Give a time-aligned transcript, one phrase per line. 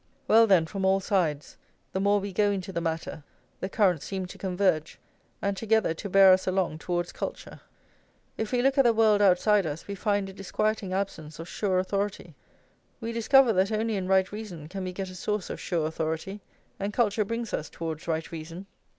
[0.27, 1.57] Well, then, from all sides,
[1.93, 3.23] the more we go into the matter,
[3.59, 4.97] the currents seem to converge,
[5.43, 7.61] and together to bear us along towards culture.
[8.35, 11.77] If we look at the world outside us we find a disquieting absence of sure
[11.77, 12.33] authority;
[12.99, 16.41] we discover that only in right reason can we get a source of sure authority,
[16.79, 18.65] and culture brings us towards right reason.